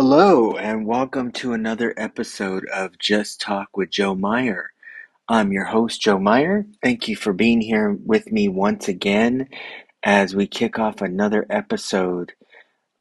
[0.00, 4.70] Hello, and welcome to another episode of Just Talk with Joe Meyer.
[5.28, 6.66] I'm your host, Joe Meyer.
[6.84, 9.48] Thank you for being here with me once again
[10.04, 12.32] as we kick off another episode.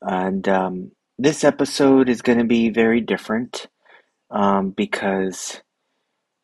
[0.01, 3.67] And um, this episode is going to be very different
[4.31, 5.61] um, because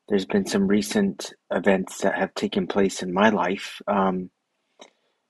[0.07, 3.81] there's been some recent events that have taken place in my life.
[3.87, 4.29] Um,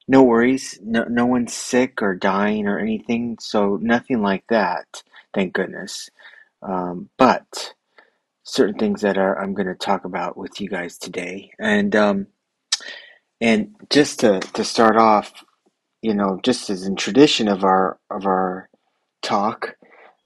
[0.06, 5.02] no worries, no, no one's sick or dying or anything, so nothing like that,
[5.34, 6.10] thank goodness.
[6.62, 7.74] Um, but
[8.44, 12.28] certain things that are I'm going to talk about with you guys today, and um,
[13.42, 15.44] and just to to start off,
[16.02, 18.70] you know, just as in tradition of our of our
[19.22, 19.76] talk,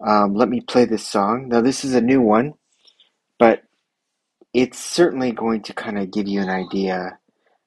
[0.06, 1.50] um, let me play this song.
[1.50, 2.54] Now this is a new one,
[3.40, 3.64] but
[4.54, 7.20] it's certainly going to kind of give you an idea.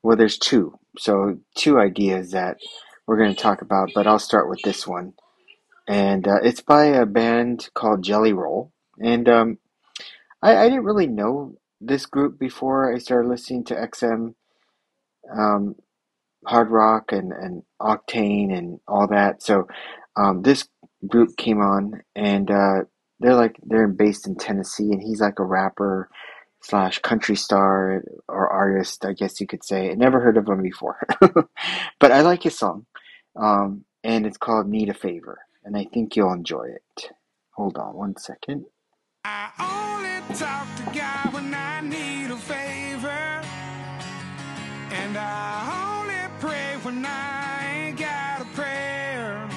[0.03, 2.59] Well, there's two, so two ideas that
[3.07, 5.15] we're going to talk about, but I'll start with this one,
[5.89, 9.59] and uh, it's by a band called Jelly Roll, and um,
[10.43, 14.35] I, I didn't really know this group before I started listening to XM
[15.33, 15.77] um,
[16.47, 19.43] hard rock and, and octane and all that.
[19.43, 19.69] So
[20.17, 20.69] um, this
[21.07, 22.81] group came on and uh,
[23.21, 26.09] they're like they're based in Tennessee and he's like a rapper
[26.63, 29.91] slash country star or artist, I guess you could say.
[29.91, 31.07] I never heard of him before,
[32.01, 32.87] but I like his song,
[33.37, 37.11] um, and it's called "Need a Favor," and I think you'll enjoy it.
[37.57, 38.67] Hold on one second.
[39.25, 43.43] I only talk to God when I need a favor.
[44.79, 49.49] And I only pray when I ain't got a prayer.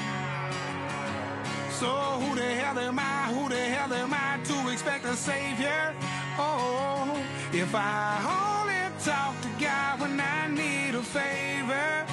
[1.72, 3.34] So who the hell am I?
[3.34, 5.94] Who the hell am I to expect a savior?
[6.40, 7.18] Oh,
[7.54, 12.06] if I only talk to God when I need a favor.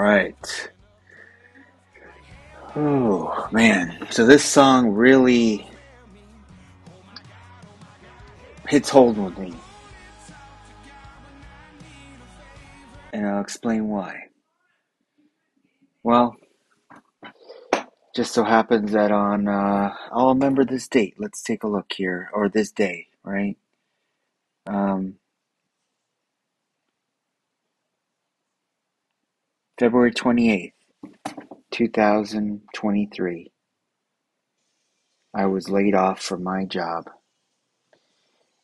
[0.00, 0.70] Right.
[2.74, 5.68] Oh man, so this song really
[8.68, 9.52] hits home with me,
[13.12, 14.28] and I'll explain why.
[16.02, 16.36] Well,
[18.14, 21.16] just so happens that on uh, I'll remember this date.
[21.18, 23.58] Let's take a look here, or this day, right?
[24.66, 25.16] Um,
[29.80, 30.74] February twenty eighth,
[31.72, 33.52] two thousand twenty three.
[35.34, 37.10] I was laid off from my job,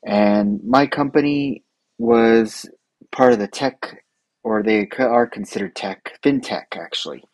[0.07, 1.65] and my company
[1.99, 2.69] was
[3.13, 4.05] part of the tech,
[4.45, 7.25] or they are considered tech, fintech actually.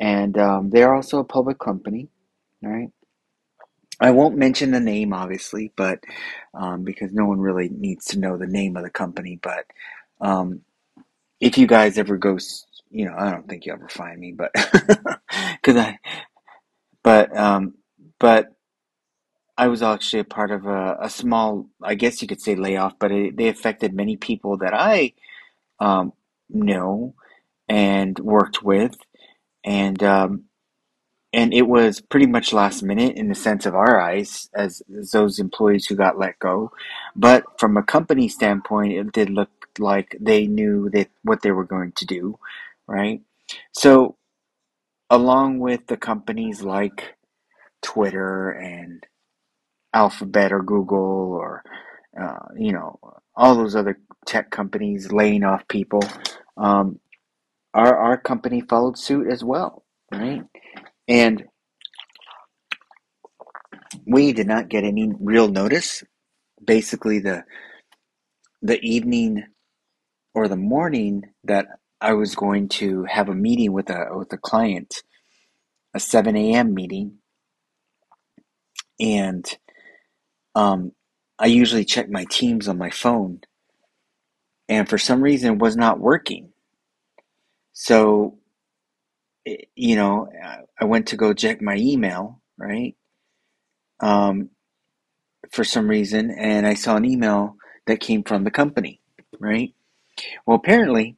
[0.00, 2.08] and um, they're also a public company,
[2.62, 2.88] right?
[4.00, 6.00] I won't mention the name, obviously, but
[6.54, 9.38] um, because no one really needs to know the name of the company.
[9.42, 9.66] But
[10.20, 10.62] um,
[11.40, 12.38] if you guys ever go,
[12.92, 15.98] you know, I don't think you ever find me, but because I,
[17.02, 17.74] but um,
[18.20, 18.48] but
[19.56, 22.98] I was actually a part of a, a small, I guess you could say layoff,
[22.98, 25.12] but it, they affected many people that I
[25.80, 26.12] um,
[26.50, 27.14] know
[27.68, 28.96] and worked with,
[29.64, 30.44] and um,
[31.32, 35.12] and it was pretty much last minute in the sense of our eyes as, as
[35.12, 36.72] those employees who got let go,
[37.16, 41.64] but from a company standpoint, it did look like they knew that what they were
[41.64, 42.38] going to do,
[42.88, 43.20] right?
[43.72, 44.16] So
[45.10, 47.14] along with the companies like
[47.82, 49.04] Twitter and
[49.94, 51.62] Alphabet or Google or
[52.20, 52.98] uh, you know
[53.36, 56.02] all those other tech companies laying off people,
[56.56, 56.98] um,
[57.74, 60.42] our our company followed suit as well, right?
[61.08, 61.44] And
[64.06, 66.04] we did not get any real notice.
[66.64, 67.44] Basically, the
[68.62, 69.44] the evening
[70.34, 71.66] or the morning that
[72.02, 75.02] I was going to have a meeting with a with a client,
[75.94, 76.74] a seven a.m.
[76.74, 77.18] meeting,
[79.00, 79.46] and
[80.54, 80.92] um,
[81.38, 83.40] I usually check my Teams on my phone,
[84.68, 86.52] and for some reason, it was not working.
[87.74, 88.38] So,
[89.76, 90.28] you know,
[90.80, 92.96] I went to go check my email, right?
[94.00, 94.50] Um,
[95.52, 97.56] for some reason, and I saw an email
[97.86, 99.00] that came from the company,
[99.40, 99.74] right?
[100.46, 101.16] Well, apparently,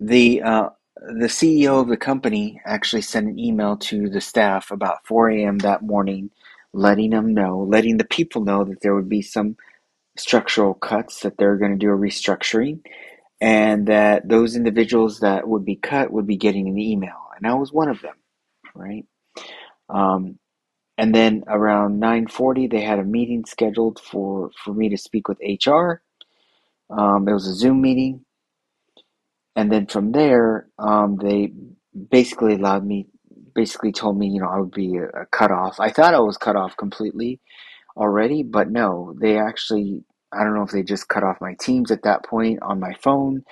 [0.00, 5.06] the uh, the CEO of the company actually sent an email to the staff about
[5.06, 5.58] 4 a.m.
[5.58, 6.30] that morning,
[6.72, 9.56] letting them know, letting the people know that there would be some
[10.18, 12.80] structural cuts, that they're going to do a restructuring,
[13.40, 17.54] and that those individuals that would be cut would be getting an email, and I
[17.54, 18.16] was one of them,
[18.74, 19.06] right?
[19.90, 20.38] Um,
[20.98, 25.38] and then around 9:40, they had a meeting scheduled for for me to speak with
[25.40, 26.02] HR.
[26.90, 28.25] Um, it was a Zoom meeting,
[29.56, 31.52] and then from there, um, they
[32.10, 33.08] basically allowed me,
[33.54, 35.80] basically told me, you know, I would be a, a cut off.
[35.80, 37.40] I thought I was cut off completely
[37.96, 40.04] already, but no, they actually.
[40.32, 42.94] I don't know if they just cut off my teams at that point on my
[43.02, 43.44] phone.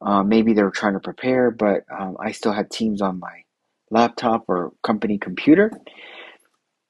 [0.00, 3.42] Uh, maybe they were trying to prepare, but um, I still had teams on my
[3.90, 5.72] laptop or company computer.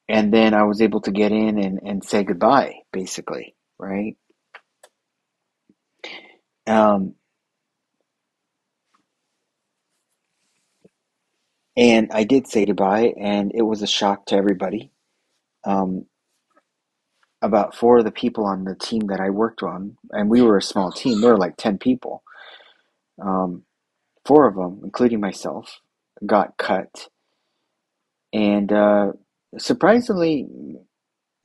[0.07, 4.15] And then I was able to get in and, and say goodbye, basically, right?
[6.67, 7.15] Um,
[11.77, 14.91] and I did say goodbye, and it was a shock to everybody.
[15.65, 16.05] Um,
[17.41, 20.57] about four of the people on the team that I worked on, and we were
[20.57, 22.23] a small team, there were like 10 people.
[23.21, 23.63] Um,
[24.25, 25.79] four of them, including myself,
[26.25, 27.09] got cut.
[28.33, 29.13] And uh,
[29.57, 30.47] surprisingly,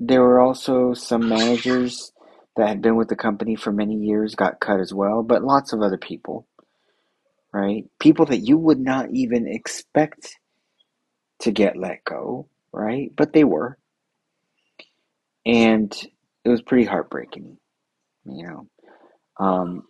[0.00, 2.12] there were also some managers
[2.56, 5.73] that had been with the company for many years got cut as well, but lots
[5.73, 6.46] of other people,
[7.56, 7.84] right?
[7.98, 10.36] People that you would not even expect
[11.40, 13.10] to get let go, right?
[13.16, 13.78] But they were.
[15.46, 15.94] And
[16.44, 17.56] it was pretty heartbreaking,
[18.26, 18.68] you know.
[19.38, 19.84] Um,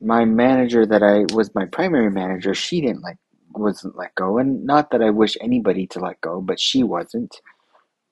[0.00, 3.18] my manager that I was my primary manager, she didn't like
[3.54, 7.36] wasn't let go, and not that I wish anybody to let go, but she wasn't,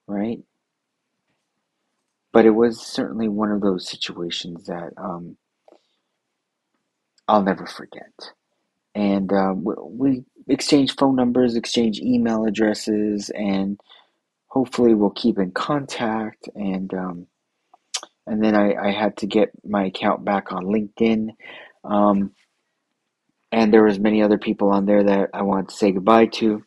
[0.06, 0.38] right?
[2.32, 5.36] But it was certainly one of those situations that um,
[7.30, 8.12] I'll never forget.
[8.94, 13.80] And uh, we exchanged phone numbers, exchanged email addresses, and
[14.48, 16.48] hopefully we'll keep in contact.
[16.54, 17.28] And um,
[18.26, 21.30] and then I, I had to get my account back on LinkedIn.
[21.84, 22.32] Um,
[23.52, 26.64] and there was many other people on there that I wanted to say goodbye to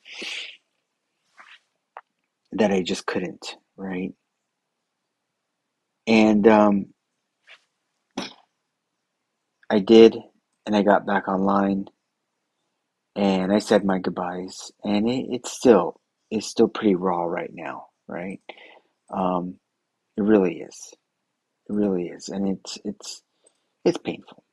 [2.54, 4.14] that I just couldn't, right?
[6.08, 6.88] And um,
[9.70, 10.18] I did,
[10.66, 11.86] and I got back online,
[13.16, 16.00] and I said my goodbyes, and it, it's still
[16.32, 18.40] it's still pretty raw right now, right?
[19.14, 19.56] Um,
[20.18, 20.78] it really is,
[21.70, 23.24] it really is, and it's it's
[23.86, 24.44] it's painful.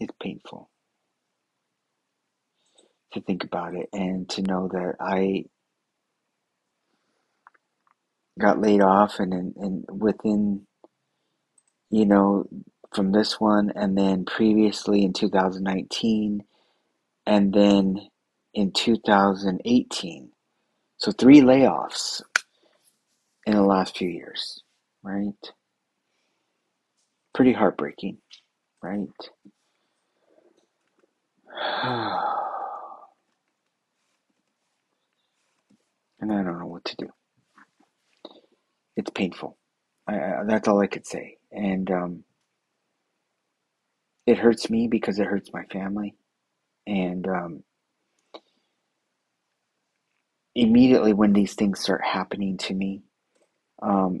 [0.00, 0.70] It's painful
[3.12, 5.44] to think about it and to know that I
[8.40, 10.66] got laid off and, and, and within
[11.90, 12.46] you know
[12.94, 16.44] from this one and then previously in 2019
[17.26, 18.08] and then
[18.54, 20.30] in 2018
[20.98, 22.22] so three layoffs
[23.46, 24.62] in the last few years
[25.02, 25.52] right
[27.34, 28.18] pretty heartbreaking
[28.82, 28.98] right
[36.20, 37.08] and I don't know what to do
[38.96, 39.56] it's painful.
[40.08, 41.36] I, I, that's all I could say.
[41.52, 42.24] And um,
[44.26, 46.14] it hurts me because it hurts my family.
[46.86, 47.64] And um,
[50.54, 53.02] immediately when these things start happening to me,
[53.82, 54.20] um,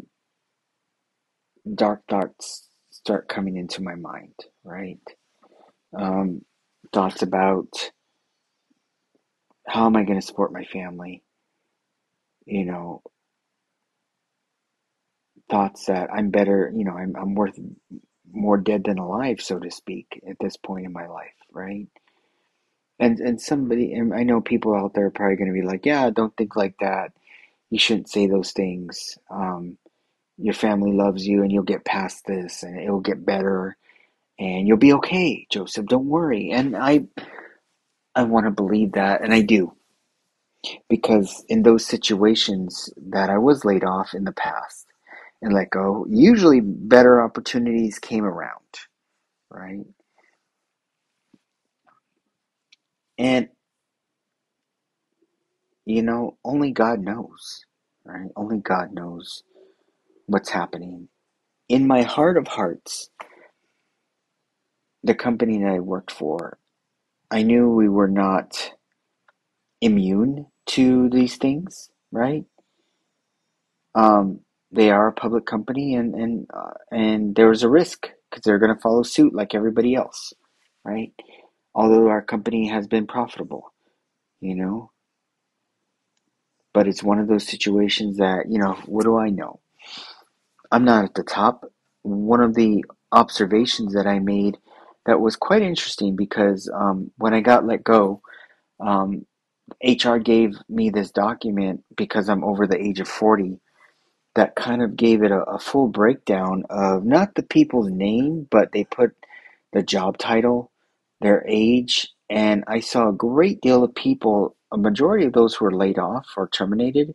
[1.74, 4.34] dark thoughts start coming into my mind,
[4.64, 5.00] right?
[5.98, 6.42] Um,
[6.92, 7.68] thoughts about
[9.66, 11.22] how am I going to support my family?
[12.46, 13.02] You know,
[15.50, 17.58] thoughts that I'm better, you know, I'm, I'm worth
[18.32, 21.88] more dead than alive, so to speak, at this point in my life, right?
[22.98, 25.86] And and somebody, and I know people out there are probably going to be like,
[25.86, 27.12] yeah, don't think like that.
[27.70, 29.18] You shouldn't say those things.
[29.30, 29.78] Um,
[30.38, 33.76] your family loves you, and you'll get past this, and it'll get better,
[34.38, 35.86] and you'll be okay, Joseph.
[35.86, 36.50] Don't worry.
[36.52, 37.06] And I,
[38.14, 39.74] I want to believe that, and I do,
[40.88, 44.86] because in those situations that I was laid off in the past
[45.44, 48.60] and let go, usually better opportunities came around,
[49.50, 49.86] right?
[53.18, 53.48] And
[55.86, 57.64] you know, only God knows,
[58.04, 58.30] right?
[58.36, 59.42] Only God knows
[60.26, 61.08] what's happening.
[61.68, 63.10] In my heart of hearts,
[65.04, 66.58] the company that I worked for,
[67.30, 68.72] I knew we were not
[69.80, 72.44] immune to these things, right?
[73.94, 74.40] Um,
[74.74, 78.58] they are a public company, and and uh, and there was a risk because they're
[78.58, 80.32] going to follow suit like everybody else,
[80.84, 81.12] right?
[81.74, 83.72] Although our company has been profitable,
[84.40, 84.90] you know,
[86.74, 89.60] but it's one of those situations that you know, what do I know?
[90.72, 91.64] I'm not at the top.
[92.02, 94.58] One of the observations that I made
[95.06, 98.20] that was quite interesting because um, when I got let go,
[98.80, 99.26] um,
[99.82, 103.60] HR gave me this document because I'm over the age of 40
[104.36, 108.72] that kind of gave it a, a full breakdown of not the people's name, but
[108.72, 109.12] they put
[109.72, 110.72] the job title,
[111.20, 115.66] their age, and I saw a great deal of people, a majority of those who
[115.66, 117.14] were laid off or terminated,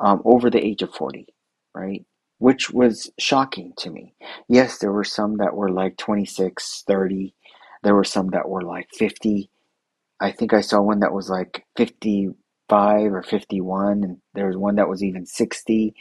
[0.00, 1.28] um, over the age of 40,
[1.74, 2.06] right?
[2.38, 4.14] Which was shocking to me.
[4.48, 7.34] Yes, there were some that were like 26, 30.
[7.84, 9.50] There were some that were like 50.
[10.20, 14.76] I think I saw one that was like 55 or 51, and there was one
[14.76, 15.94] that was even 60.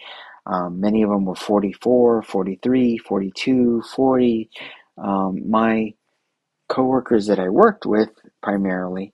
[0.46, 4.50] Um, many of them were 44, 43, 42, 40.
[4.98, 5.94] Um, my
[6.70, 8.10] coworkers that I worked with
[8.44, 9.14] primarily,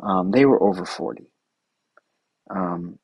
[0.00, 1.24] um, they were over 40.
[2.50, 2.98] Um,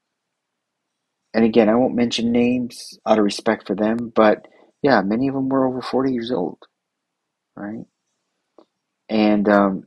[1.35, 4.47] and again, I won't mention names out of respect for them, but
[4.83, 6.59] yeah, many of them were over 40 years old,
[7.57, 7.85] right?
[9.09, 9.85] And um,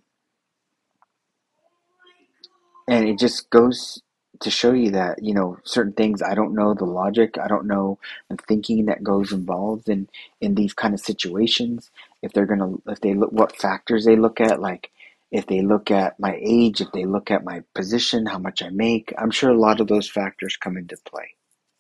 [2.90, 4.02] and it just goes
[4.41, 7.67] to show you that you know certain things I don't know the logic, I don't
[7.67, 10.10] know the thinking that goes involved in
[10.41, 11.91] in these kind of situations.
[12.24, 14.91] If they're gonna, if they look, what factors they look at, like
[15.31, 18.69] if they look at my age, if they look at my position, how much I
[18.69, 21.36] make, I'm sure a lot of those factors come into play,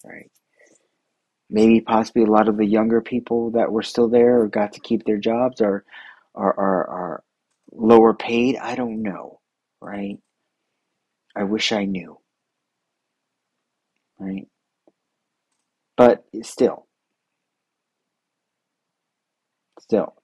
[0.05, 0.23] right?
[1.51, 4.81] maybe possibly a lot of the younger people that were still there or got to
[4.81, 5.85] keep their jobs are
[6.35, 7.23] are are, are
[7.73, 8.57] lower paid.
[8.57, 9.41] I don't know,
[9.81, 10.19] right?
[11.35, 12.19] I wish I knew,
[14.21, 14.47] right?
[15.97, 16.87] But still,
[19.79, 20.15] still,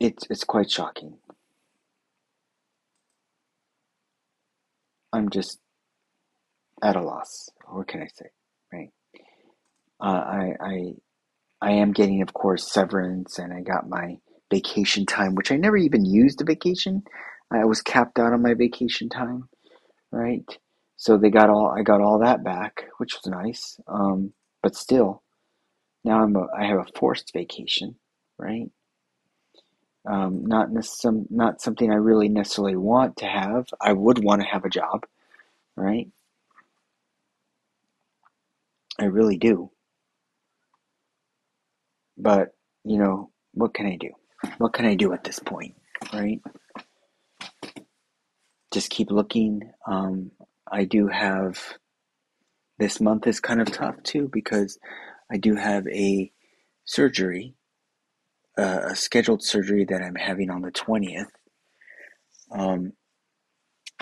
[0.00, 1.18] it's it's quite shocking.
[5.12, 5.58] I'm just
[6.82, 7.50] at a loss.
[7.68, 8.26] What can I say,
[8.72, 8.90] right?
[10.00, 10.92] Uh, I I
[11.60, 14.18] I am getting, of course, severance, and I got my
[14.50, 17.02] vacation time, which I never even used a vacation.
[17.52, 19.48] I was capped out on my vacation time,
[20.12, 20.44] right?
[21.00, 23.80] So they got all I got all that back, which was nice.
[23.88, 25.22] Um, but still,
[26.04, 27.96] now I'm a, I have a forced vacation,
[28.36, 28.70] right?
[30.06, 33.68] Um, not some not something I really necessarily want to have.
[33.80, 35.06] I would want to have a job,
[35.74, 36.06] right?
[38.98, 39.70] I really do.
[42.18, 42.54] But
[42.84, 44.10] you know, what can I do?
[44.58, 45.76] What can I do at this point,
[46.12, 46.42] right?
[48.70, 49.70] Just keep looking.
[49.86, 50.32] Um,
[50.70, 51.58] I do have
[52.78, 54.78] this month is kind of tough too because
[55.32, 56.32] I do have a
[56.84, 57.54] surgery,
[58.58, 61.30] uh, a scheduled surgery that I'm having on the twentieth,
[62.52, 62.92] um,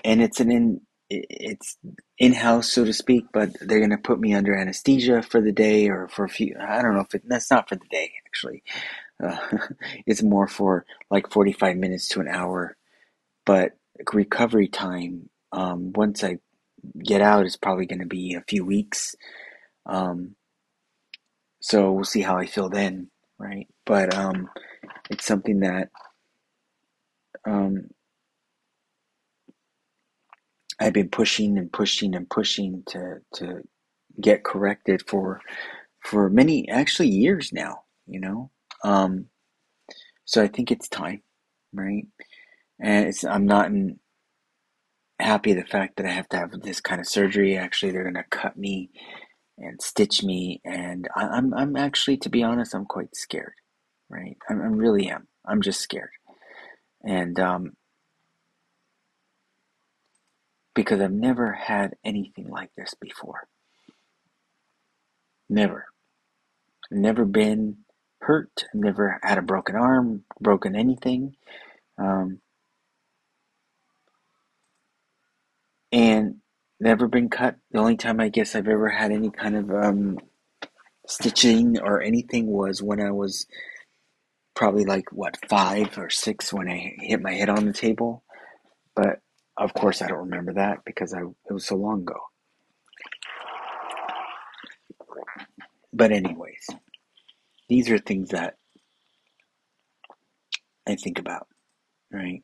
[0.04, 1.78] and it's an in it's
[2.18, 5.88] in house so to speak, but they're gonna put me under anesthesia for the day
[5.88, 6.56] or for a few.
[6.60, 8.62] I don't know if it, that's not for the day actually.
[9.22, 9.38] Uh,
[10.06, 12.76] it's more for like forty five minutes to an hour,
[13.46, 13.72] but
[14.12, 16.38] recovery time um, once I
[17.04, 19.14] get out is probably going to be a few weeks.
[19.86, 20.36] Um,
[21.60, 23.66] so we'll see how I feel then, right?
[23.86, 24.48] But um,
[25.10, 25.90] it's something that
[27.46, 27.88] um,
[30.80, 33.62] I've been pushing and pushing and pushing to to
[34.20, 35.40] get corrected for
[36.02, 38.50] for many actually years now, you know.
[38.84, 39.26] Um,
[40.24, 41.22] so I think it's time,
[41.72, 42.06] right?
[42.80, 43.98] And it's I'm not in,
[45.20, 47.56] happy the fact that I have to have this kind of surgery.
[47.56, 48.90] Actually, they're gonna cut me
[49.58, 53.54] and stitch me, and I, I'm I'm actually, to be honest, I'm quite scared,
[54.10, 54.36] right?
[54.50, 55.28] I, I really am.
[55.46, 56.10] I'm just scared,
[57.04, 57.72] and um,
[60.74, 63.48] because I've never had anything like this before.
[65.50, 65.86] Never.
[66.90, 67.78] Never been
[68.22, 68.64] hurt.
[68.74, 71.36] Never had a broken arm, broken anything.
[71.98, 72.40] Um,
[75.92, 76.36] and
[76.80, 77.56] never been cut.
[77.72, 80.18] The only time I guess I've ever had any kind of um,
[81.06, 83.46] stitching or anything was when I was
[84.54, 88.24] probably like what five or six when I hit my head on the table.
[88.96, 89.20] But
[89.56, 92.20] of course, I don't remember that because I it was so long ago.
[95.92, 96.66] But anyways,
[97.68, 98.56] these are things that
[100.88, 101.48] I think about,
[102.12, 102.42] right?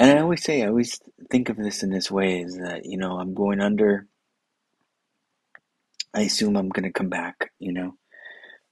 [0.00, 2.98] And I always say, I always think of this in this way: is that you
[2.98, 4.06] know I'm going under.
[6.14, 7.94] I assume I'm going to come back, you know.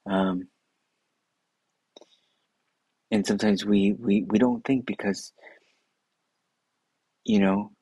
[0.07, 0.49] Um,
[3.11, 5.33] and sometimes we, we, we don't think because,
[7.25, 7.73] you know,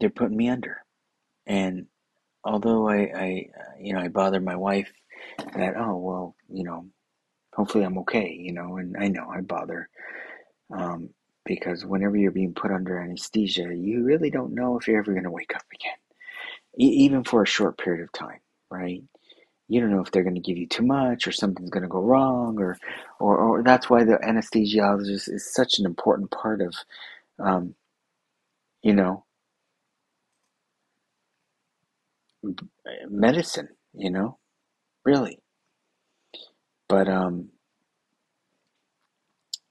[0.00, 0.78] they're putting me under.
[1.46, 1.86] And
[2.44, 3.46] although I, I
[3.80, 4.92] you know, I bother my wife
[5.38, 6.86] that, oh, well, you know,
[7.58, 9.90] hopefully I'm okay, you know, and I know I bother.
[10.74, 11.10] Um,
[11.46, 15.24] because whenever you're being put under anesthesia, you really don't know if you're ever going
[15.24, 15.96] to wake up again,
[16.80, 19.02] e- even for a short period of time, right?
[19.68, 21.88] You don't know if they're going to give you too much or something's going to
[21.88, 22.78] go wrong, or,
[23.20, 26.74] or, or that's why the anesthesiologist is such an important part of,
[27.40, 27.74] um,
[28.82, 29.24] you know,
[33.08, 34.38] medicine, you know,
[35.04, 35.40] really.
[36.88, 37.50] But um,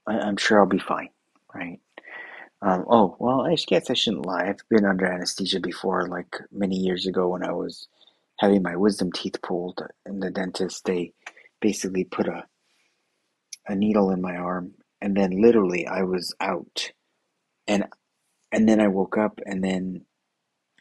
[0.08, 1.10] I, I'm sure I'll be fine,
[1.54, 1.80] right?
[2.62, 4.48] Um, oh, well, I guess I shouldn't lie.
[4.50, 7.88] I've been under anesthesia before, like many years ago when I was
[8.40, 11.14] having my wisdom teeth pulled, and the dentist, they
[11.62, 12.46] basically put a,
[13.68, 16.92] a needle in my arm, and then literally I was out.
[17.68, 17.86] And
[18.52, 20.02] and then I woke up, and then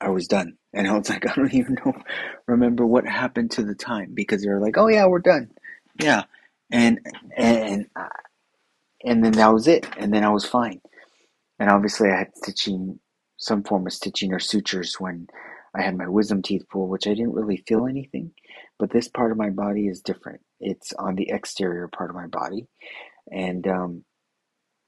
[0.01, 0.59] I was done.
[0.75, 1.95] And I was like, I don't even know,
[2.47, 5.51] remember what happened to the time because they were like, oh yeah, we're done,
[6.01, 6.25] yeah,
[6.73, 7.01] and
[7.37, 7.87] and
[9.05, 10.81] and then that was it, and then I was fine.
[11.61, 13.01] And obviously, I had stitching,
[13.39, 15.29] some form of stitching or sutures when
[15.75, 18.33] I had my wisdom teeth pulled, which I didn't really feel anything.
[18.79, 20.43] But this part of my body is different.
[20.61, 22.67] It's on the exterior part of my body,
[23.33, 24.05] and um,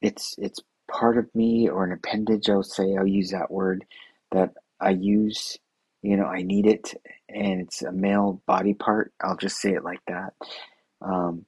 [0.03, 2.51] it's it's part of me or an appendage.
[2.51, 3.85] I'll say I'll use that word
[4.33, 5.59] that I use.
[6.03, 6.95] You know, I need it,
[7.29, 9.13] and it's a male body part.
[9.23, 10.35] I'll just say it like that.
[11.03, 11.45] Um,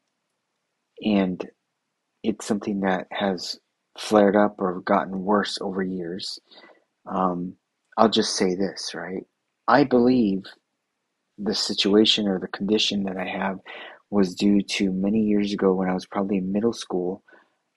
[1.04, 1.48] and
[2.22, 3.58] it's something that has
[3.98, 6.38] flared up or gotten worse over years.
[7.06, 7.54] Um,
[7.96, 9.24] I'll just say this, right?
[9.68, 10.44] I believe
[11.38, 13.58] the situation or the condition that I have
[14.10, 17.22] was due to many years ago when I was probably in middle school.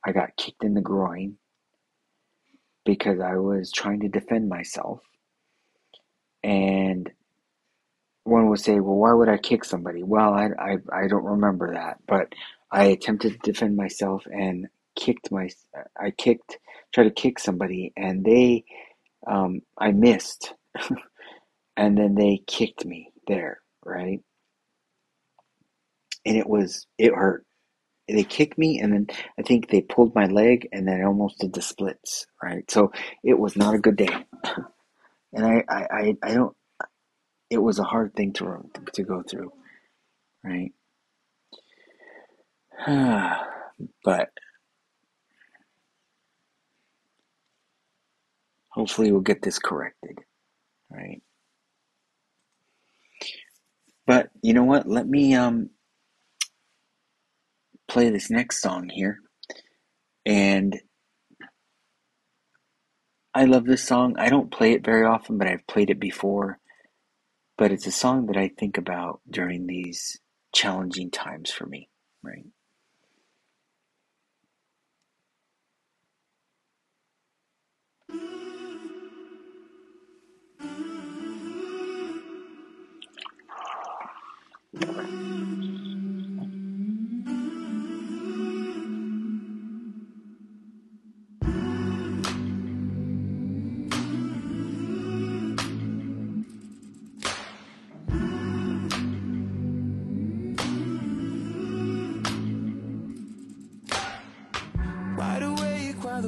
[0.05, 1.37] I got kicked in the groin
[2.85, 4.99] because I was trying to defend myself.
[6.43, 7.09] And
[8.23, 10.03] one would say, well, why would I kick somebody?
[10.03, 12.33] Well, I, I, I don't remember that, but
[12.71, 15.49] I attempted to defend myself and kicked my,
[15.99, 16.57] I kicked,
[16.93, 18.63] tried to kick somebody and they,
[19.27, 20.53] um, I missed.
[21.77, 24.21] and then they kicked me there, right?
[26.25, 27.45] And it was, it hurt.
[28.07, 29.07] They kicked me and then
[29.39, 32.69] I think they pulled my leg and then I almost did the splits, right?
[32.69, 32.91] So
[33.23, 34.09] it was not a good day.
[35.33, 36.55] and I, I, I, I don't,
[37.53, 38.59] it was a hard thing to,
[38.93, 39.53] to go through,
[40.43, 40.73] right?
[44.05, 44.29] but
[48.69, 50.19] hopefully we'll get this corrected,
[50.91, 51.21] right?
[54.07, 54.87] But you know what?
[54.87, 55.69] Let me um
[57.87, 59.19] play this next song here.
[60.25, 60.79] And
[63.33, 64.15] I love this song.
[64.17, 66.59] I don't play it very often, but I've played it before.
[67.63, 70.19] But it's a song that I think about during these
[70.53, 71.87] challenging times for me,
[72.21, 72.43] right?
[84.73, 85.42] while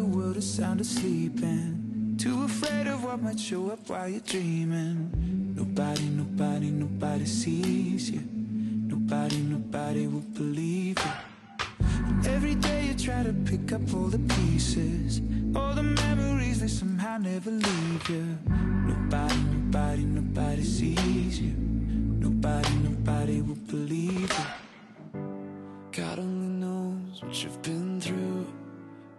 [0.05, 4.19] the world is sound asleep and too afraid of what might show up while you're
[4.19, 5.09] dreaming.
[5.55, 8.21] Nobody, nobody, nobody sees you.
[8.93, 11.11] Nobody, nobody will believe you.
[12.07, 15.21] And every day you try to pick up all the pieces,
[15.55, 18.37] all the memories they somehow never leave you.
[18.91, 21.53] Nobody, nobody, nobody sees you.
[22.25, 25.21] Nobody, nobody will believe you.
[25.91, 28.45] God only knows what you've been through.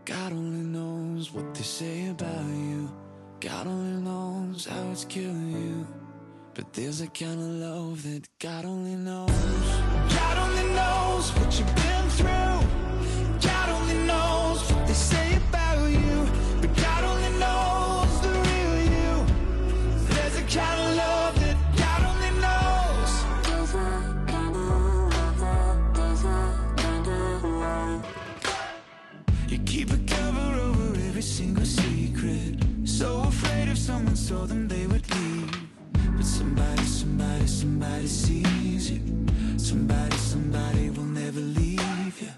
[0.06, 2.88] God only knows what they say about you.
[3.40, 5.84] God only knows how it's killing you.
[6.54, 9.30] But there's a kind of love that God only knows.
[9.30, 12.45] God only knows what you've been through.
[37.46, 39.00] Somebody, somebody sees you.
[39.58, 42.30] Somebody, somebody will never leave you.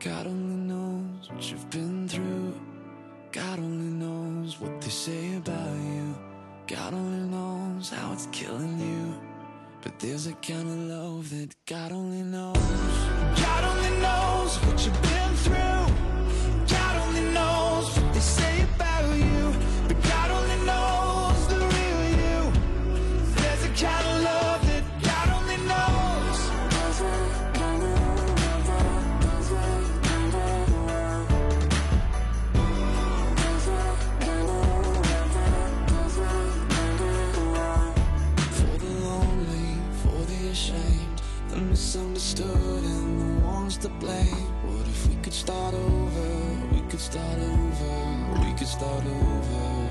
[0.00, 2.54] God only knows what you've been through.
[3.32, 6.16] God only knows what they say about you.
[6.66, 9.14] God only knows how it's killing you.
[9.82, 12.56] But there's a kind of love that God only knows.
[13.44, 15.65] God only knows what you've been through.
[42.26, 44.26] Misunderstood, and the ones to blame.
[44.64, 46.74] What if we could start over?
[46.74, 48.44] We could start over.
[48.44, 49.88] We could start over.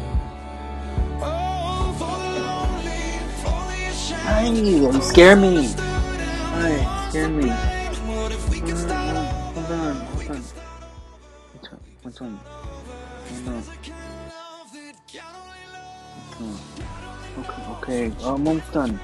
[1.22, 4.22] Oh, for the lonely, for the ashamed.
[4.22, 5.74] Hi, you scare me.
[5.78, 7.50] Hi, scare me.
[7.50, 9.62] What if we could start over?
[9.62, 10.44] Hold on, hold on.
[11.54, 11.80] What's on?
[12.04, 12.40] What's on?
[13.46, 13.64] Hold on.
[16.38, 16.60] Oh.
[17.40, 18.16] Okay, okay.
[18.22, 19.00] Oh, Almost done.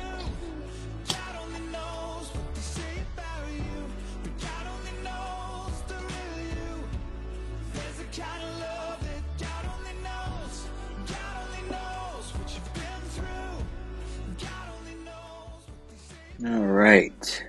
[16.43, 17.45] All right.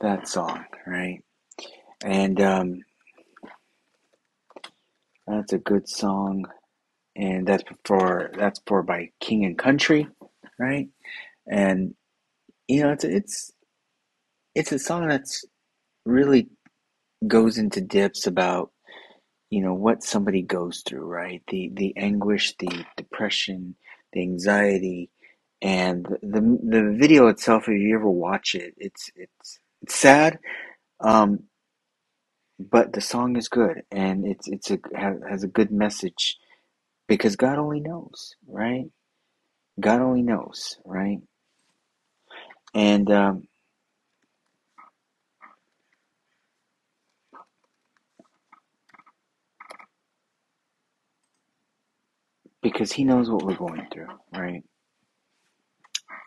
[0.00, 1.24] That song, right?
[2.04, 2.80] And um,
[5.26, 6.44] that's a good song,
[7.16, 10.06] and that's for that's for by King and Country,
[10.56, 10.88] right?
[11.50, 11.96] And
[12.68, 13.52] you know, it's it's
[14.54, 15.44] it's a song that's
[16.04, 16.48] really
[17.26, 18.70] goes into depths about
[19.50, 21.42] you know what somebody goes through, right?
[21.48, 23.74] The the anguish, the depression,
[24.12, 25.10] the anxiety,
[25.62, 27.64] and the the video itself.
[27.64, 30.38] If you ever watch it, it's it's it's sad,
[31.00, 31.44] um,
[32.58, 34.78] but the song is good, and it's it's a
[35.28, 36.36] has a good message
[37.08, 38.86] because God only knows, right?
[39.78, 41.18] God only knows, right?
[42.74, 43.48] And um,
[52.70, 54.64] because He knows what we're going through, right?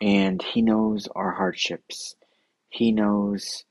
[0.00, 2.14] And He knows our hardships.
[2.70, 3.64] He knows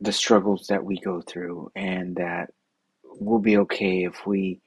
[0.00, 2.50] the struggles that we go through, and that
[3.04, 4.60] we'll be okay if we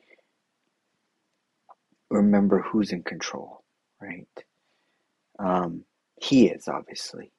[2.09, 3.63] remember who's in control,
[4.01, 4.27] right?
[5.37, 5.83] Um,
[6.21, 7.31] he is, obviously.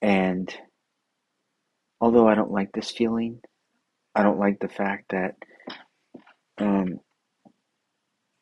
[0.00, 0.52] And
[2.00, 3.40] although I don't like this feeling,
[4.14, 5.34] I don't like the fact that
[6.58, 7.00] um,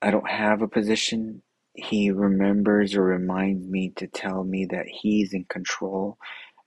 [0.02, 1.42] I don't have a position.
[1.74, 6.18] He remembers or reminds me to tell me that he's in control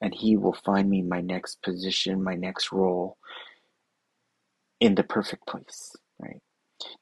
[0.02, 3.18] and he will find me my next position, my next role
[4.80, 6.42] in the perfect place, right?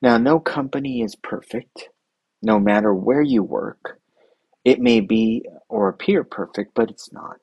[0.02, 1.90] Now, no company is perfect,
[2.42, 4.00] no matter where you work.
[4.66, 7.38] It may be or appear perfect, but it's not.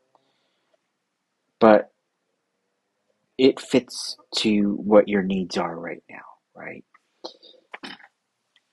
[1.61, 1.91] But
[3.39, 6.23] it fits to what your needs are right now,
[6.55, 6.85] right?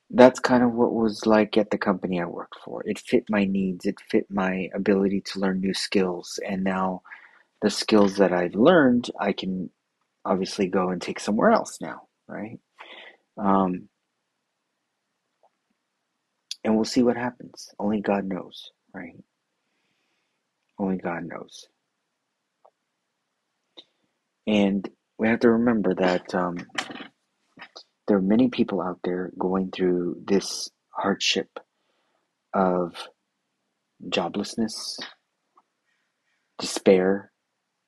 [0.10, 2.84] That's kind of what was like at the company I worked for.
[2.86, 7.02] It fit my needs, it fit my ability to learn new skills, and now
[7.62, 9.72] the skills that I've learned, I can
[10.26, 12.60] obviously go and take somewhere else now, right?
[13.38, 13.90] Um,
[16.64, 17.70] and we'll see what happens.
[17.80, 19.16] Only God knows, right?
[20.80, 21.68] Only God knows.
[24.48, 24.88] And
[25.20, 26.58] we have to remember that um,
[28.08, 31.60] there are many people out there going through this hardship
[32.54, 32.96] of
[34.10, 34.98] joblessness,
[36.60, 37.32] despair,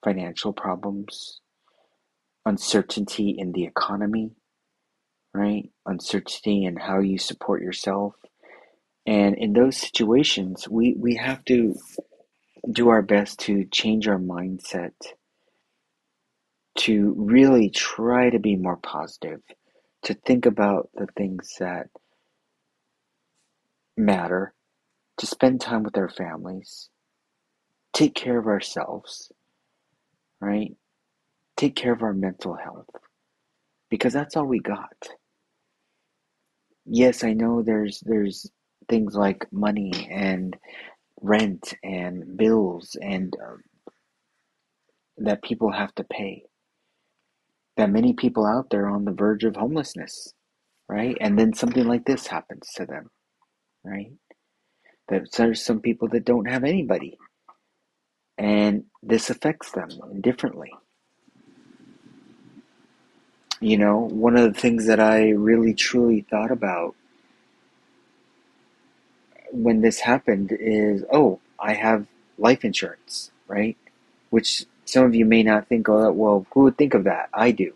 [0.04, 1.42] financial problems,
[2.46, 4.32] uncertainty in the economy,
[5.34, 5.70] right?
[5.86, 8.16] Uncertainty in how you support yourself.
[9.06, 11.76] And in those situations, we, we have to
[12.72, 14.92] do our best to change our mindset
[16.78, 19.42] to really try to be more positive,
[20.04, 21.88] to think about the things that
[23.98, 24.54] matter,
[25.18, 26.90] to spend time with our families,
[27.94, 29.32] take care of ourselves,
[30.42, 30.76] right?
[31.58, 32.90] Take care of our mental health
[33.90, 35.10] because that's all we got.
[36.86, 38.50] Yes, I know there's there's
[38.90, 40.56] things like money and
[41.22, 43.58] rent and bills and uh,
[45.18, 46.44] that people have to pay.
[47.80, 50.36] That many people out there on the verge of homelessness,
[50.90, 51.18] right?
[51.22, 53.10] And then something like this happens to them,
[53.86, 54.14] right?
[55.10, 57.18] That there's some people that don't have anybody,
[58.38, 59.90] and this affects them
[60.22, 60.74] differently.
[63.62, 66.96] You know, one of the things that I really truly thought about
[69.52, 73.78] when this happened is, oh, I have life insurance, right?
[74.32, 77.30] Which some of you may not think, oh, well, who would think of that?
[77.34, 77.74] I do.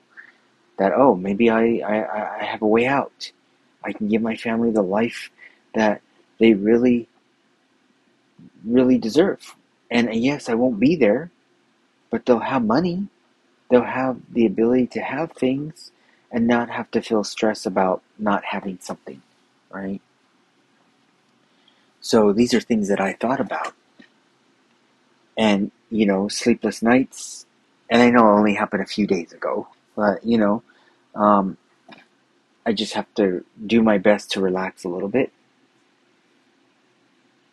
[0.77, 3.31] That, oh, maybe I, I, I have a way out.
[3.83, 5.29] I can give my family the life
[5.75, 6.01] that
[6.39, 7.07] they really,
[8.65, 9.55] really deserve.
[9.91, 11.29] And yes, I won't be there,
[12.09, 13.07] but they'll have money.
[13.69, 15.91] They'll have the ability to have things
[16.31, 19.21] and not have to feel stress about not having something,
[19.69, 20.01] right?
[22.01, 23.73] So these are things that I thought about.
[25.37, 27.45] And, you know, sleepless nights,
[27.87, 30.63] and I know it only happened a few days ago, but, you know,
[31.13, 31.55] um,
[32.65, 35.31] I just have to do my best to relax a little bit,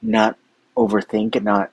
[0.01, 0.39] not
[0.75, 1.71] overthink and not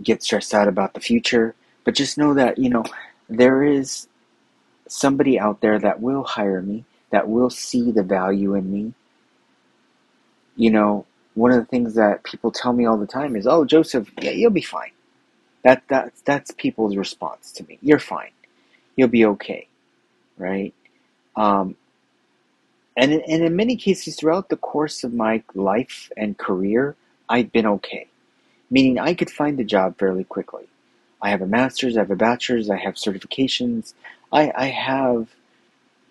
[0.00, 2.84] get stressed out about the future, but just know that, you know,
[3.28, 4.06] there is
[4.86, 8.94] somebody out there that will hire me, that will see the value in me.
[10.54, 13.64] You know, one of the things that people tell me all the time is, "Oh,
[13.64, 14.92] Joseph, yeah, you'll be fine."
[15.64, 17.78] That that's that's people's response to me.
[17.82, 18.32] You're fine.
[18.96, 19.68] You'll be okay,
[20.38, 20.74] right?
[21.36, 21.76] Um,
[22.96, 26.96] and in, and in many cases, throughout the course of my life and career,
[27.28, 28.08] I've been okay.
[28.70, 30.66] Meaning, I could find a job fairly quickly.
[31.22, 33.94] I have a master's, I have a bachelor's, I have certifications.
[34.32, 35.28] I, I have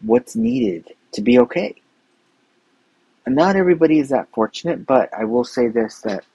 [0.02, 1.76] what's needed to be okay.
[3.26, 6.26] And not everybody is that fortunate, but I will say this that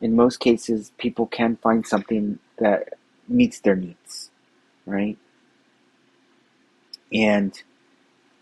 [0.00, 2.94] in most cases, people can find something that
[3.28, 4.30] meets their needs,
[4.86, 5.18] right?
[7.12, 7.60] And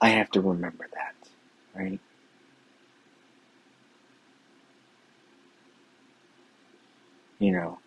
[0.01, 1.15] I have to remember that,
[1.75, 2.01] right?
[7.39, 7.79] You know,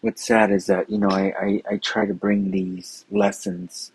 [0.00, 3.92] what's sad is that, you know, I, I, I try to bring these lessons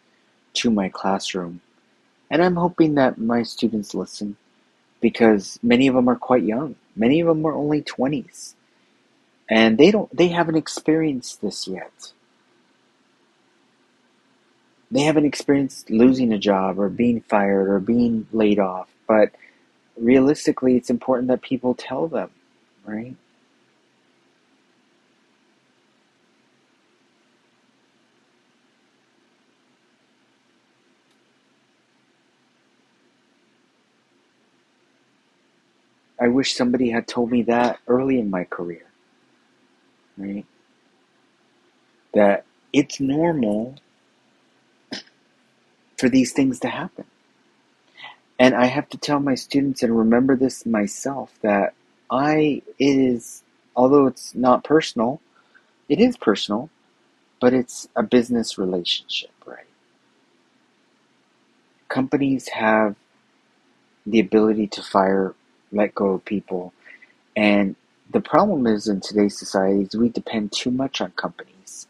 [0.55, 1.61] to my classroom.
[2.29, 4.37] And I'm hoping that my students listen
[5.01, 6.75] because many of them are quite young.
[6.95, 8.55] Many of them are only 20s.
[9.49, 12.13] And they don't they haven't experienced this yet.
[14.89, 19.31] They haven't experienced losing a job or being fired or being laid off, but
[19.97, 22.29] realistically it's important that people tell them,
[22.85, 23.15] right?
[36.23, 38.85] I wish somebody had told me that early in my career.
[40.17, 40.45] Right?
[42.13, 43.75] That it's normal
[45.97, 47.03] for these things to happen.
[48.39, 51.73] And I have to tell my students and remember this myself that
[52.09, 53.43] I is
[53.75, 55.19] although it's not personal,
[55.89, 56.69] it is personal,
[57.41, 59.65] but it's a business relationship, right?
[61.89, 62.95] Companies have
[64.05, 65.35] the ability to fire
[65.73, 66.73] let go of people.
[67.35, 67.75] And
[68.11, 71.87] the problem is in today's society is we depend too much on companies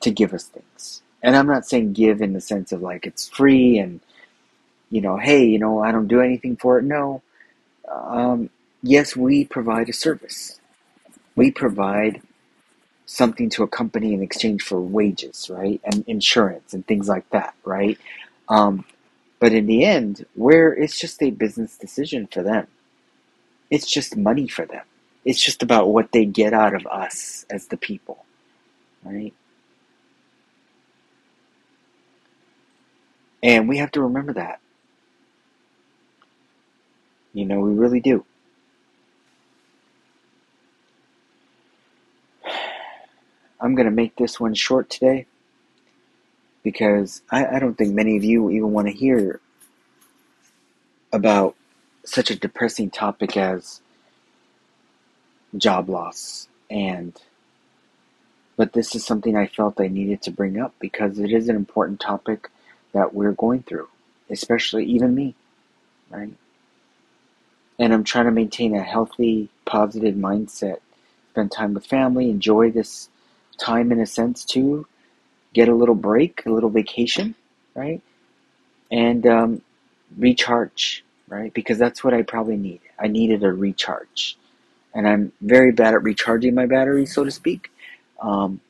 [0.00, 1.02] to give us things.
[1.22, 4.00] And I'm not saying give in the sense of like it's free and
[4.90, 6.84] you know, hey, you know, I don't do anything for it.
[6.84, 7.22] No.
[7.90, 8.50] Um,
[8.82, 10.60] yes, we provide a service.
[11.36, 12.22] We provide
[13.06, 15.80] something to a company in exchange for wages, right?
[15.84, 17.98] And insurance and things like that, right?
[18.48, 18.84] Um,
[19.44, 22.66] but in the end, where it's just a business decision for them,
[23.70, 24.86] it's just money for them.
[25.26, 28.24] It's just about what they get out of us as the people,
[29.04, 29.34] right?
[33.42, 34.60] And we have to remember that.
[37.34, 38.24] You know, we really do.
[43.60, 45.26] I'm going to make this one short today
[46.64, 49.40] because I, I don't think many of you even want to hear
[51.12, 51.54] about
[52.04, 53.80] such a depressing topic as
[55.56, 57.14] job loss and
[58.56, 61.56] but this is something I felt I needed to bring up because it is an
[61.56, 62.50] important topic
[62.92, 63.88] that we're going through,
[64.30, 65.34] especially even me,
[66.10, 66.32] right?
[67.78, 70.78] And I'm trying to maintain a healthy, positive mindset,
[71.32, 73.08] spend time with family, enjoy this
[73.58, 74.86] time in a sense too,
[75.54, 77.36] get a little break, a little vacation,
[77.74, 78.02] right?
[78.92, 79.62] And um,
[80.18, 81.54] recharge, right?
[81.54, 82.80] Because that's what I probably need.
[82.98, 84.36] I needed a recharge.
[84.94, 87.70] And I'm very bad at recharging my battery, so to speak,
[88.20, 88.60] um,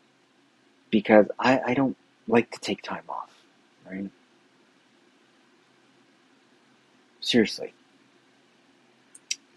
[0.90, 1.96] because I, I don't
[2.28, 3.30] like to take time off,
[3.90, 4.10] right?
[7.20, 7.74] Seriously.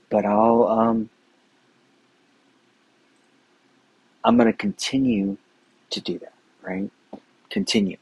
[0.09, 1.09] But I'll, um,
[4.25, 5.37] I'm going to continue
[5.91, 6.91] to do that, right?
[7.49, 7.97] Continue.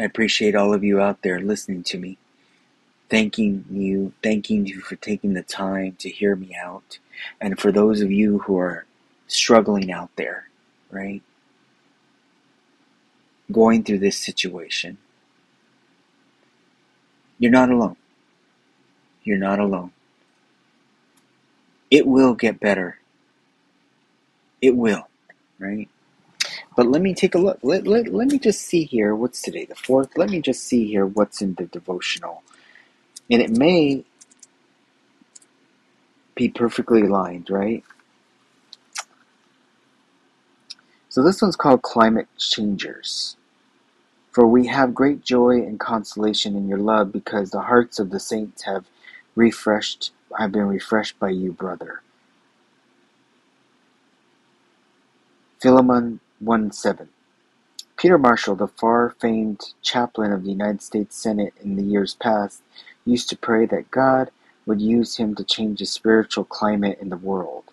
[0.00, 2.18] I appreciate all of you out there listening to me.
[3.10, 6.98] Thanking you, thanking you for taking the time to hear me out.
[7.40, 8.86] And for those of you who are
[9.28, 10.48] struggling out there,
[10.94, 11.22] right?
[13.52, 14.98] Going through this situation,
[17.38, 17.96] you're not alone.
[19.24, 19.92] You're not alone.
[21.90, 22.98] It will get better.
[24.62, 25.08] It will,
[25.58, 25.88] right?
[26.76, 27.58] But let me take a look.
[27.62, 29.14] Let, let, let me just see here.
[29.14, 29.66] What's today?
[29.66, 30.10] The 4th?
[30.16, 32.42] Let me just see here what's in the devotional.
[33.30, 34.04] And it may
[36.36, 37.84] be perfectly aligned, right?
[41.14, 43.36] So this one's called Climate Changers.
[44.32, 48.18] For we have great joy and consolation in your love because the hearts of the
[48.18, 48.86] saints have
[49.36, 52.02] refreshed have been refreshed by you, brother.
[55.60, 57.08] Philemon 1 7.
[57.96, 62.60] Peter Marshall, the far famed chaplain of the United States Senate in the years past,
[63.04, 64.32] used to pray that God
[64.66, 67.70] would use him to change the spiritual climate in the world.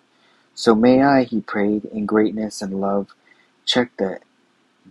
[0.54, 3.12] So may I, he prayed, in greatness and love,
[3.64, 4.20] check the,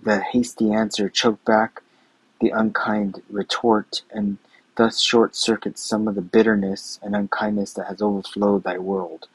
[0.03, 1.81] the hasty answer, choke back
[2.41, 4.37] the unkind retort, and
[4.75, 9.27] thus short circuit some of the bitterness and unkindness that has overflowed thy world.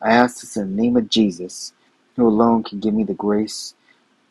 [0.00, 1.72] I ask this in the name of Jesus,
[2.16, 3.74] who alone can give me the grace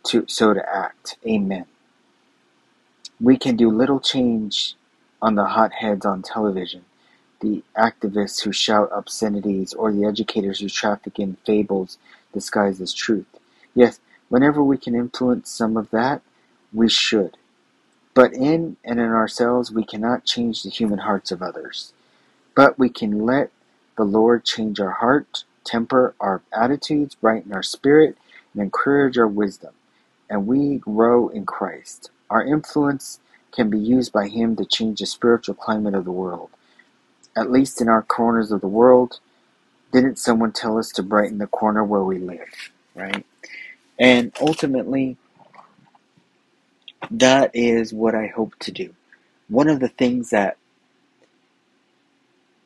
[0.06, 1.17] to so to act.
[1.28, 1.65] Amen.
[3.19, 4.76] We can do little change
[5.21, 6.86] on the hotheads on television,
[7.39, 11.97] the activists who shout obscenities, or the educators who traffic in fables
[12.34, 13.28] disguised as truth.
[13.76, 14.00] Yes,
[14.32, 16.24] whenever we can influence some of that,
[16.74, 17.38] we should.
[18.13, 21.94] But in and in ourselves, we cannot change the human hearts of others.
[22.56, 23.52] But we can let
[23.98, 28.17] the Lord change our heart, temper our attitudes, brighten our spirit,
[28.54, 29.74] and encourage our wisdom.
[30.30, 32.12] And we grow in Christ.
[32.30, 33.20] Our influence
[33.54, 36.52] can be used by Him to change the spiritual climate of the world.
[37.36, 39.20] At least in our corners of the world,
[39.94, 43.25] didn't someone tell us to brighten the corner where we live, right?
[44.00, 45.17] And ultimately,
[47.12, 48.94] that is what I hope to do.
[49.50, 50.58] One of the things that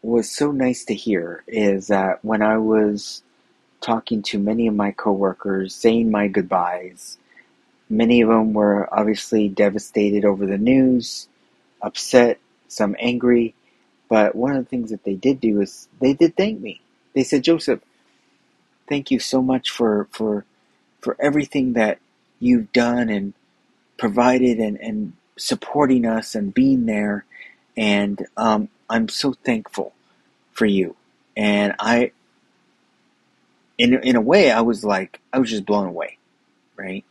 [0.01, 3.23] was so nice to hear is that when I was
[3.81, 7.17] talking to many of my coworkers, saying my goodbyes,
[7.89, 11.27] many of them were obviously devastated over the news,
[11.81, 13.55] upset, some angry.
[14.09, 16.81] But one of the things that they did do is they did thank me.
[17.13, 17.81] They said, Joseph,
[18.89, 20.45] thank you so much for for
[21.05, 21.99] for everything that
[22.39, 23.35] you've done and
[23.95, 27.25] provided and, and supporting us and being there.
[27.77, 29.93] And um, I'm so thankful
[30.51, 30.95] for you.
[31.37, 32.11] And I,
[33.77, 36.17] in, in a way, I was like, I was just blown away,
[36.75, 37.05] right?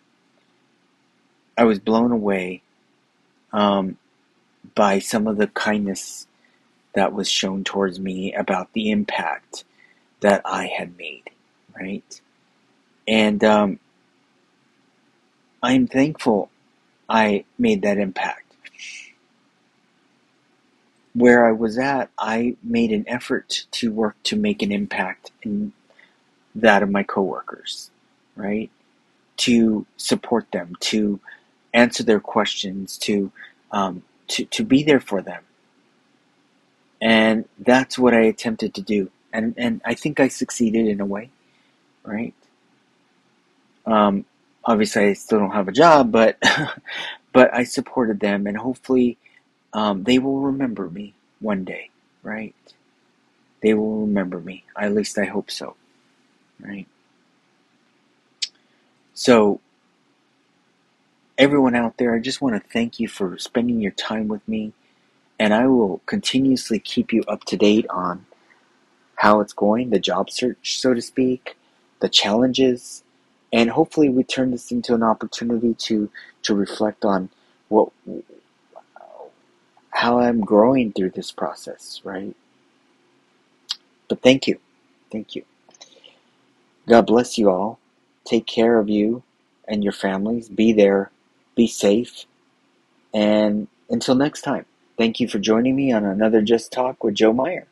[1.56, 2.62] I was blown away
[3.52, 3.96] um,
[4.74, 6.26] by some of the kindness
[6.94, 9.62] that was shown towards me about the impact
[10.18, 11.30] that I had made,
[11.78, 12.20] right?
[13.06, 13.78] And um,
[15.64, 16.50] I'm thankful
[17.08, 18.54] I made that impact.
[21.14, 25.72] Where I was at, I made an effort to work to make an impact in
[26.54, 27.90] that of my coworkers,
[28.36, 28.70] right?
[29.38, 31.18] To support them, to
[31.72, 33.32] answer their questions, to
[33.72, 35.44] um, to to be there for them,
[37.00, 41.06] and that's what I attempted to do, and and I think I succeeded in a
[41.06, 41.30] way,
[42.04, 42.34] right?
[43.86, 44.26] Um,
[44.64, 46.38] obviously, I still don't have a job, but
[47.32, 49.18] but I supported them, and hopefully,
[49.72, 51.90] um, they will remember me one day,
[52.22, 52.54] right?
[53.62, 54.64] They will remember me.
[54.78, 55.76] At least I hope so,
[56.60, 56.86] right?
[59.14, 59.60] So,
[61.38, 64.72] everyone out there, I just want to thank you for spending your time with me,
[65.38, 68.26] and I will continuously keep you up to date on
[69.16, 71.56] how it's going, the job search, so to speak,
[72.00, 73.02] the challenges,
[73.54, 76.10] and hopefully we turn this into an opportunity to
[76.44, 77.30] to reflect on
[77.70, 77.90] what
[79.90, 82.36] how I'm growing through this process, right?
[84.08, 84.60] But thank you.
[85.12, 85.44] Thank you.
[86.88, 87.80] God bless you all.
[88.26, 89.24] Take care of you
[89.68, 90.48] and your families.
[90.48, 91.10] Be there.
[91.56, 92.26] Be safe.
[93.14, 94.66] And until next time,
[94.98, 97.66] thank you for joining me on another Just Talk with Joe Meyer.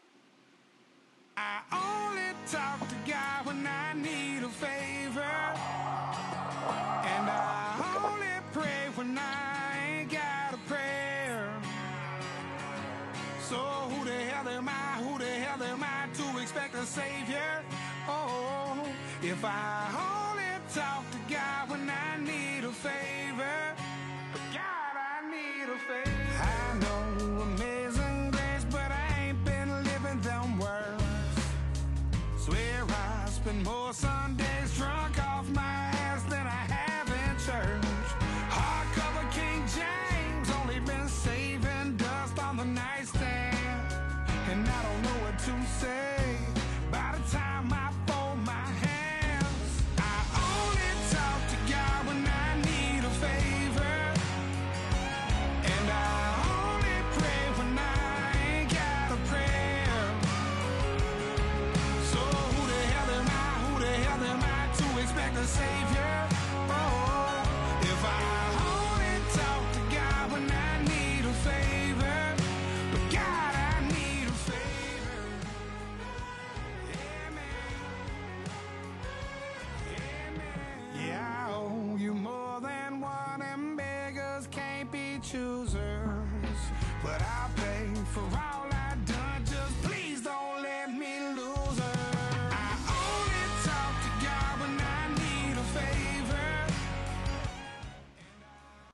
[19.44, 19.81] If